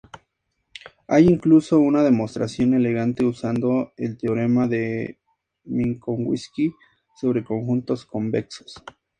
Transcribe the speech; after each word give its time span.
Hay 1.07 1.27
incluso 1.27 1.77
una 1.79 2.01
demostración 2.03 2.73
elegante 2.73 3.23
usando 3.23 3.93
el 3.97 4.17
teorema 4.17 4.67
de 4.67 5.19
Minkowski 5.65 6.73
sobre 7.15 7.43
conjuntos 7.43 8.05
convexos. 8.07 8.83